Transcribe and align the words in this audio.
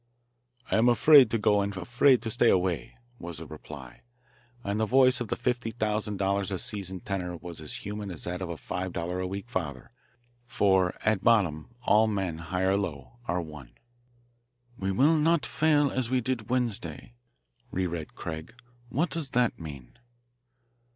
"I 0.71 0.77
am 0.77 0.89
afraid 0.89 1.29
to 1.29 1.37
go 1.37 1.61
and 1.61 1.77
afraid 1.77 2.23
to 2.23 2.31
stay 2.31 2.49
away," 2.49 2.95
was 3.19 3.37
the 3.37 3.45
reply, 3.45 4.01
and 4.63 4.79
the 4.79 4.87
voice 4.87 5.21
of 5.21 5.27
the 5.27 5.35
fifty 5.35 5.69
thousand 5.69 6.17
dollars 6.17 6.49
a 6.49 6.57
season 6.57 7.01
tenor 7.01 7.37
was 7.37 7.61
as 7.61 7.85
human 7.85 8.09
as 8.09 8.23
that 8.23 8.41
of 8.41 8.49
a 8.49 8.57
five 8.57 8.93
dollar 8.93 9.19
a 9.19 9.27
week 9.27 9.47
father, 9.47 9.91
for 10.47 10.95
at 11.05 11.23
bottom 11.23 11.75
all 11.83 12.07
men, 12.07 12.39
high 12.39 12.63
or 12.63 12.77
low, 12.77 13.19
are 13.27 13.43
one. 13.43 13.73
"'We 14.79 14.91
will 14.93 15.17
not 15.17 15.45
fail 15.45 15.91
as 15.91 16.09
we 16.09 16.19
did 16.19 16.49
Wednesday,'" 16.49 17.13
reread 17.69 18.15
Craig. 18.15 18.55
"What 18.89 19.11
does 19.11 19.29
that 19.29 19.59
mean?" 19.59 19.99